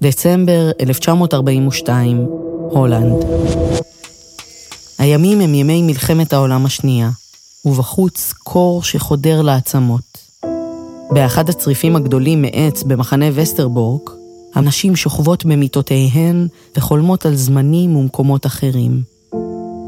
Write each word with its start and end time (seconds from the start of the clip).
דצמבר 0.00 0.70
1942, 0.80 2.26
הולנד. 2.70 3.24
הימים 4.98 5.40
הם 5.40 5.54
ימי 5.54 5.82
מלחמת 5.82 6.32
העולם 6.32 6.66
השנייה, 6.66 7.10
ובחוץ 7.64 8.34
קור 8.38 8.82
שחודר 8.82 9.42
לעצמות. 9.42 10.18
באחד 11.10 11.48
הצריפים 11.48 11.96
הגדולים 11.96 12.42
מעץ 12.42 12.82
במחנה 12.82 13.26
וסטרבורק, 13.34 14.10
הנשים 14.54 14.96
שוכבות 14.96 15.44
במיטותיהן 15.44 16.48
וחולמות 16.76 17.26
על 17.26 17.34
זמנים 17.34 17.96
ומקומות 17.96 18.46
אחרים. 18.46 19.02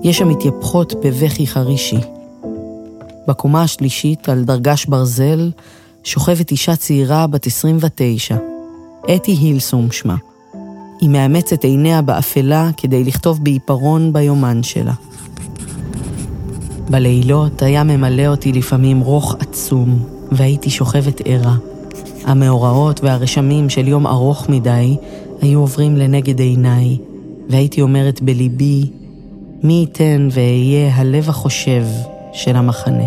יש 0.05 0.19
שם 0.19 0.29
מתייפחות 0.29 0.95
בבכי 1.05 1.47
חרישי. 1.47 2.01
בקומה 3.27 3.63
השלישית, 3.63 4.29
על 4.29 4.45
דרגש 4.45 4.87
ברזל, 4.87 5.51
שוכבת 6.05 6.51
אישה 6.51 6.77
צעירה 6.77 7.27
בת 7.27 7.47
29, 7.47 8.37
אתי 9.05 9.33
הילסום 9.33 9.91
שמה. 9.91 10.17
היא 11.01 11.09
מאמצת 11.09 11.65
עיניה 11.65 12.03
באפלה 12.03 12.71
כדי 12.77 13.05
לכתוב 13.05 13.45
בעיפרון 13.45 14.13
ביומן 14.13 14.63
שלה. 14.63 14.93
בלילות 16.91 17.63
היה 17.63 17.85
ממלא 17.85 18.27
אותי 18.27 18.53
לפעמים 18.53 19.01
רוך 19.01 19.37
עצום, 19.41 19.99
והייתי 20.33 20.71
שוכבת 20.71 21.21
ערה. 21.25 21.57
המאורעות 22.25 23.05
והרשמים 23.05 23.71
של 23.71 23.89
יום 23.89 24.07
ארוך 24.07 24.49
מדי 24.49 24.97
היו 25.41 25.61
עוברים 25.61 25.97
לנגד 25.97 26.41
עיניי, 26.41 26.97
והייתי 27.49 27.81
אומרת 27.83 28.23
בליבי, 28.23 28.91
מי 29.63 29.73
ייתן 29.73 30.29
ואהיה 30.31 30.95
הלב 30.95 31.29
החושב 31.29 31.85
של 32.33 32.57
המחנה. 32.57 33.05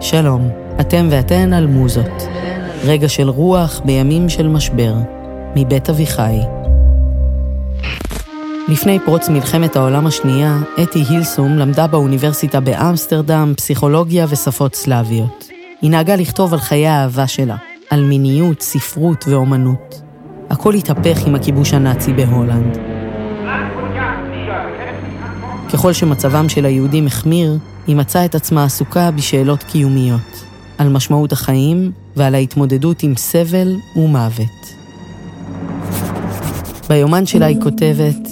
שלום, 0.00 0.48
אתם 0.80 1.08
ואתן 1.10 1.52
על 1.52 1.66
מוזות. 1.66 2.22
רגע 2.84 3.08
של 3.08 3.28
רוח 3.28 3.80
בימים 3.84 4.28
של 4.28 4.48
משבר, 4.48 4.94
מבית 5.56 5.90
אביחי. 5.90 6.38
לפני 8.68 8.98
פרוץ 9.04 9.28
מלחמת 9.28 9.76
העולם 9.76 10.06
השנייה, 10.06 10.58
אתי 10.82 11.04
הילסום 11.08 11.58
למדה 11.58 11.86
באוניברסיטה 11.86 12.60
באמסטרדם 12.60 13.52
פסיכולוגיה 13.56 14.26
ושפות 14.28 14.74
סלאביות. 14.74 15.48
היא 15.82 15.90
נהגה 15.90 16.16
לכתוב 16.16 16.52
על 16.52 16.60
חיי 16.60 16.86
האהבה 16.86 17.26
שלה, 17.26 17.56
על 17.90 18.04
מיניות, 18.04 18.60
ספרות 18.60 19.24
ואומנות. 19.28 20.02
הכל 20.50 20.74
התהפך 20.74 21.26
עם 21.26 21.34
הכיבוש 21.34 21.74
הנאצי 21.74 22.12
בהולנד. 22.12 22.78
ככל 25.72 25.92
שמצבם 25.92 26.48
של 26.48 26.64
היהודים 26.64 27.06
החמיר, 27.06 27.58
היא 27.86 27.96
מצאה 27.96 28.24
את 28.24 28.34
עצמה 28.34 28.64
עסוקה 28.64 29.10
בשאלות 29.10 29.62
קיומיות, 29.62 30.39
על 30.80 30.88
משמעות 30.88 31.32
החיים 31.32 31.92
ועל 32.16 32.34
ההתמודדות 32.34 33.02
עם 33.02 33.14
סבל 33.16 33.76
ומוות. 33.96 34.74
ביומן 36.88 37.26
שלה 37.26 37.46
היא 37.46 37.60
כותבת, 37.62 38.28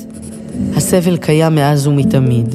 הסבל 0.77 1.17
קיים 1.17 1.55
מאז 1.55 1.87
ומתמיד, 1.87 2.55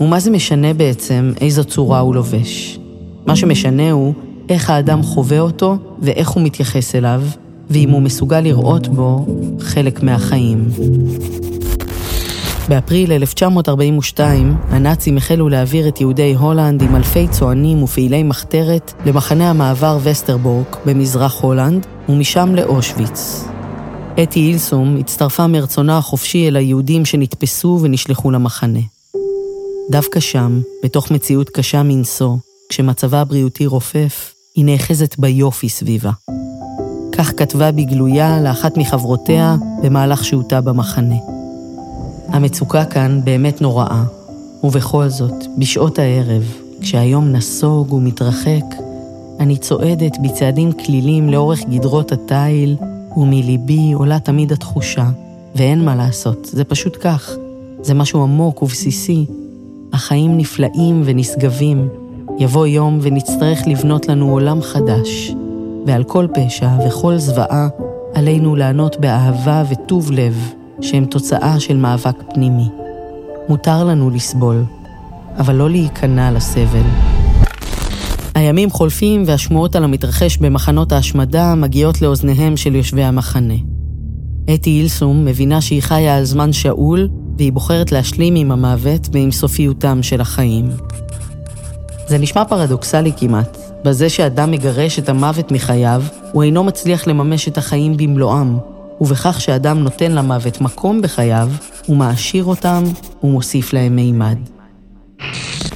ומה 0.00 0.20
זה 0.20 0.30
משנה 0.30 0.74
בעצם 0.74 1.32
איזו 1.40 1.64
צורה 1.64 1.98
הוא 1.98 2.14
לובש? 2.14 2.78
מה 3.26 3.36
שמשנה 3.36 3.90
הוא 3.90 4.14
איך 4.48 4.70
האדם 4.70 5.02
חווה 5.02 5.40
אותו 5.40 5.76
ואיך 6.02 6.28
הוא 6.28 6.42
מתייחס 6.42 6.94
אליו, 6.94 7.22
ואם 7.70 7.90
הוא 7.90 8.02
מסוגל 8.02 8.40
לראות 8.40 8.88
בו 8.88 9.26
חלק 9.60 10.02
מהחיים. 10.02 10.68
באפריל 12.68 13.12
1942, 13.12 14.56
הנאצים 14.68 15.16
החלו 15.16 15.48
להעביר 15.48 15.88
את 15.88 16.00
יהודי 16.00 16.34
הולנד 16.34 16.82
עם 16.82 16.96
אלפי 16.96 17.28
צוענים 17.28 17.82
ופעילי 17.82 18.22
מחתרת 18.22 18.92
למחנה 19.06 19.50
המעבר 19.50 19.98
וסטרבורק 20.02 20.76
במזרח 20.86 21.40
הולנד, 21.40 21.86
ומשם 22.08 22.54
לאושוויץ. 22.54 23.44
אתי 24.22 24.40
אילסום 24.40 24.96
הצטרפה 24.96 25.46
מרצונה 25.46 25.98
החופשי 25.98 26.48
אל 26.48 26.56
היהודים 26.56 27.04
שנתפסו 27.04 27.78
ונשלחו 27.82 28.30
למחנה. 28.30 28.80
דווקא 29.90 30.20
שם, 30.20 30.60
בתוך 30.84 31.10
מציאות 31.10 31.50
קשה 31.50 31.82
מנשוא, 31.82 32.36
כשמצבה 32.68 33.20
הבריאותי 33.20 33.66
רופף, 33.66 34.34
היא 34.54 34.64
נאחזת 34.64 35.18
ביופי 35.18 35.68
סביבה. 35.68 36.10
כך 37.12 37.32
כתבה 37.36 37.72
בגלויה 37.72 38.40
לאחת 38.40 38.76
מחברותיה 38.76 39.56
במהלך 39.82 40.24
שהותה 40.24 40.60
במחנה. 40.60 41.37
המצוקה 42.28 42.84
כאן 42.84 43.20
באמת 43.24 43.60
נוראה, 43.60 44.04
ובכל 44.64 45.08
זאת, 45.08 45.44
בשעות 45.58 45.98
הערב, 45.98 46.42
כשהיום 46.80 47.32
נסוג 47.32 47.92
ומתרחק, 47.92 48.64
אני 49.40 49.56
צועדת 49.56 50.18
בצעדים 50.22 50.72
כלילים 50.72 51.28
לאורך 51.28 51.60
גדרות 51.70 52.12
התיל, 52.12 52.76
ומליבי 53.16 53.92
עולה 53.92 54.20
תמיד 54.20 54.52
התחושה, 54.52 55.08
ואין 55.54 55.84
מה 55.84 55.96
לעשות, 55.96 56.48
זה 56.52 56.64
פשוט 56.64 56.96
כך. 57.00 57.32
זה 57.82 57.94
משהו 57.94 58.22
עמוק 58.22 58.62
ובסיסי. 58.62 59.26
החיים 59.92 60.36
נפלאים 60.36 61.02
ונשגבים. 61.04 61.88
יבוא 62.38 62.66
יום 62.66 62.98
ונצטרך 63.02 63.66
לבנות 63.66 64.08
לנו 64.08 64.30
עולם 64.30 64.62
חדש, 64.62 65.34
ועל 65.86 66.04
כל 66.04 66.26
פשע 66.34 66.68
וכל 66.86 67.16
זוועה 67.16 67.68
עלינו 68.14 68.56
לענות 68.56 69.00
באהבה 69.00 69.64
וטוב 69.70 70.10
לב, 70.10 70.52
שהם 70.80 71.04
תוצאה 71.04 71.60
של 71.60 71.76
מאבק 71.76 72.22
פנימי. 72.34 72.68
מותר 73.48 73.84
לנו 73.84 74.10
לסבול, 74.10 74.64
אבל 75.38 75.54
לא 75.54 75.70
להיכנע 75.70 76.30
לסבל. 76.30 76.86
הימים 78.34 78.70
חולפים 78.70 79.22
והשמועות 79.26 79.76
על 79.76 79.84
המתרחש 79.84 80.36
במחנות 80.36 80.92
ההשמדה 80.92 81.54
מגיעות 81.54 82.02
לאוזניהם 82.02 82.56
של 82.56 82.74
יושבי 82.74 83.04
המחנה. 83.04 83.54
אתי 84.54 84.70
אילסום 84.70 85.24
מבינה 85.24 85.60
שהיא 85.60 85.82
חיה 85.82 86.16
על 86.16 86.24
זמן 86.24 86.52
שאול, 86.52 87.08
והיא 87.38 87.52
בוחרת 87.52 87.92
להשלים 87.92 88.34
עם 88.34 88.52
המוות 88.52 89.08
ועם 89.12 89.30
סופיותם 89.30 90.02
של 90.02 90.20
החיים. 90.20 90.70
זה 92.06 92.18
נשמע 92.18 92.44
פרדוקסלי 92.44 93.12
כמעט, 93.16 93.58
בזה 93.84 94.08
שאדם 94.08 94.50
מגרש 94.50 94.98
את 94.98 95.08
המוות 95.08 95.52
מחייו, 95.52 96.02
הוא 96.32 96.42
אינו 96.42 96.64
מצליח 96.64 97.06
לממש 97.06 97.48
את 97.48 97.58
החיים 97.58 97.96
במלואם, 97.96 98.58
ובכך 99.00 99.40
שאדם 99.40 99.78
נותן 99.78 100.12
למוות 100.12 100.60
מקום 100.60 101.02
בחייו, 101.02 101.48
הוא 101.86 101.96
מעשיר 101.96 102.44
אותם 102.44 102.84
ומוסיף 103.22 103.72
להם 103.72 103.96
מימד. 103.96 104.38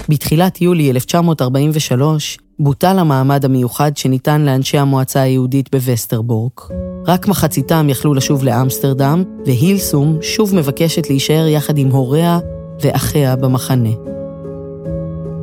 בתחילת 0.08 0.60
יולי 0.60 0.90
1943 0.90 2.38
בוטל 2.58 2.98
המעמד 2.98 3.44
המיוחד 3.44 3.96
שניתן 3.96 4.40
לאנשי 4.40 4.78
המועצה 4.78 5.20
היהודית 5.20 5.68
בווסטרבורק. 5.72 6.68
רק 7.06 7.28
מחציתם 7.28 7.86
יכלו 7.90 8.14
לשוב 8.14 8.44
לאמסטרדם, 8.44 9.22
והילסום 9.46 10.18
שוב 10.22 10.54
מבקשת 10.54 11.10
להישאר 11.10 11.46
יחד 11.46 11.78
עם 11.78 11.90
הוריה 11.90 12.38
ואחיה 12.80 13.36
במחנה. 13.36 13.90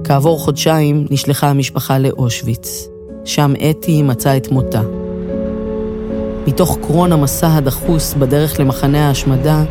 כעבור 0.03 0.39
חודשיים 0.39 1.05
נשלחה 1.09 1.49
המשפחה 1.49 1.99
לאושוויץ. 1.99 2.87
שם 3.25 3.53
אתי 3.69 4.01
מצאה 4.01 4.37
את 4.37 4.51
מותה. 4.51 4.81
מתוך 6.47 6.77
קרון 6.81 7.11
המסע 7.11 7.55
הדחוס 7.55 8.13
בדרך 8.13 8.59
למחנה 8.59 9.07
ההשמדה, 9.07 9.63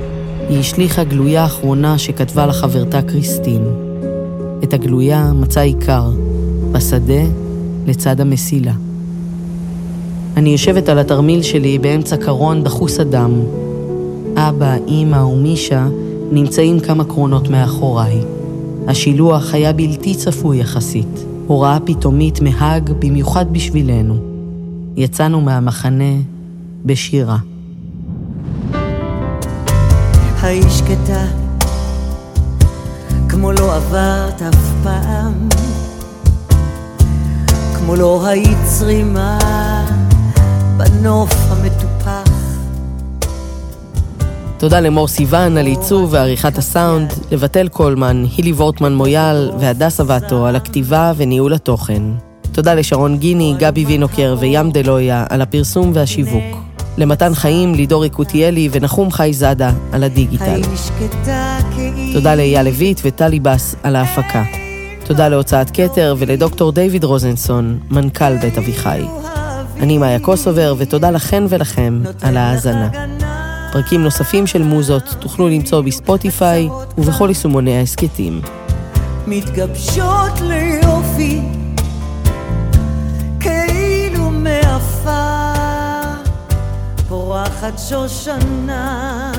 היא 0.49 0.59
השליכה 0.59 1.05
גלויה 1.05 1.45
אחרונה 1.45 1.99
שכתבה 1.99 2.47
לחברתה 2.47 3.03
קריסטין. 3.03 3.63
את 4.65 4.75
הגלויה 4.75 5.33
מצא 5.33 5.61
עיקר, 5.61 6.11
בשדה 6.73 7.23
לצד 7.87 8.21
המסילה. 8.21 8.73
אני 10.37 10.51
יושבת 10.51 10.89
על 10.89 10.99
התרמיל 10.99 11.43
שלי 11.43 11.79
באמצע 11.79 12.17
קרון 12.17 12.65
דחוס 12.65 13.01
אדם. 13.01 13.31
אבא, 14.37 14.77
אימא 14.87 15.17
ומישה 15.17 15.87
נמצאים 16.31 16.81
כמה 16.81 17.05
קרונות 17.05 17.49
מאחוריי. 17.49 18.21
השילוח 18.89 19.55
היה 19.55 19.73
בלתי 19.73 20.15
צפוי 20.15 20.59
יחסית, 20.59 21.25
הוראה 21.47 21.79
פתאומית 21.85 22.41
מהאג 22.41 22.91
במיוחד 22.99 23.47
בשבילנו. 23.53 24.17
יצאנו 24.97 25.41
מהמחנה 25.41 26.15
בשירה. 26.89 27.37
היי 30.43 30.63
שקטה, 30.71 31.25
כמו 33.29 33.53
לא 33.53 33.77
עברת 33.77 34.43
אף 34.43 34.73
פעם, 34.83 35.49
כמו 37.77 37.97
לא 37.97 38.27
היית 38.27 38.59
צרימה 38.65 39.39
בנוף 40.77 41.35
המטופח. 41.51 42.31
תודה 44.59 44.81
למור 44.81 45.09
סיוון 45.09 45.57
על 45.57 45.67
עיצוב 45.67 46.13
ועריכת 46.13 46.59
הסאונד, 46.59 47.13
לבטל 47.33 47.69
קולמן, 47.69 48.25
הילי 48.37 48.53
וורטמן 48.53 48.95
מויאל 48.95 49.51
והדס 49.59 50.01
אבטו 50.01 50.47
על 50.47 50.57
הכתיבה 50.57 51.13
וניהול 51.17 51.55
התוכן. 51.55 52.03
תודה 52.53 52.75
לשרון 52.75 53.19
גיני, 53.19 53.55
גבי 53.59 53.85
וינוקר 53.85 54.37
וים 54.39 54.71
דלויה 54.71 55.25
על 55.29 55.43
הפרסום 55.43 55.91
והשיווק. 55.95 56.58
למתן 56.99 57.35
חיים, 57.35 57.75
לידור 57.75 58.05
יקותיאלי 58.05 58.69
ונחום 58.73 59.11
חי 59.11 59.31
זאדה 59.33 59.73
על 59.93 60.05
הדיגיטל. 60.05 60.61
תודה 62.13 62.35
לאייל 62.35 62.63
לויט 62.69 63.01
וטלי 63.05 63.41
בס 63.41 63.75
על 63.83 63.97
ההפקה. 63.97 64.43
תודה 65.05 65.29
להוצאת 65.29 65.71
כתר 65.71 66.15
ולדוקטור 66.19 66.73
דיוויד 66.73 67.05
רוזנסון, 67.05 67.79
מנכ"ל 67.91 68.37
בית 68.37 68.59
אביחי. 68.59 69.01
אני 69.81 69.99
מאיה 69.99 70.21
קוסובר, 70.21 70.75
ותודה 70.79 71.11
לכן 71.11 71.45
ולכם 71.49 72.01
על 72.23 72.37
ההאזנה. 72.37 72.89
פרקים 73.73 74.03
נוספים 74.03 74.47
של 74.47 74.63
מוזות 74.63 75.15
תוכלו 75.21 75.49
למצוא 75.49 75.81
בספוטיפיי 75.81 76.69
ובכל 76.99 77.29
יישומוני 77.29 77.79
ההסכתים. 77.79 78.41
מתגבשות 79.27 80.41
ליופי, 80.41 80.98
At 87.69 87.77
呐 88.65 89.38